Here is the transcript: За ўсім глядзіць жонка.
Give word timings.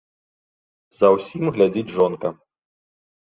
За 0.99 1.07
ўсім 1.15 1.45
глядзіць 1.57 1.93
жонка. 1.97 2.27